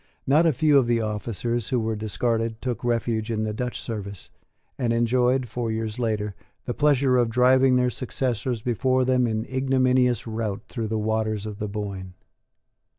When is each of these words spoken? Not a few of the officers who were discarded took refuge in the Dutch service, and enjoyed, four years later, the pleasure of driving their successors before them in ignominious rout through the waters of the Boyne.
Not 0.25 0.47
a 0.47 0.51
few 0.51 0.79
of 0.79 0.87
the 0.87 0.99
officers 0.99 1.69
who 1.69 1.79
were 1.79 1.95
discarded 1.95 2.59
took 2.59 2.83
refuge 2.83 3.29
in 3.29 3.43
the 3.43 3.53
Dutch 3.53 3.79
service, 3.79 4.31
and 4.75 4.91
enjoyed, 4.91 5.47
four 5.47 5.71
years 5.71 5.99
later, 5.99 6.33
the 6.65 6.73
pleasure 6.73 7.17
of 7.17 7.29
driving 7.29 7.75
their 7.75 7.91
successors 7.91 8.63
before 8.63 9.05
them 9.05 9.27
in 9.27 9.45
ignominious 9.45 10.25
rout 10.25 10.61
through 10.67 10.87
the 10.87 10.97
waters 10.97 11.45
of 11.45 11.59
the 11.59 11.67
Boyne. 11.67 12.15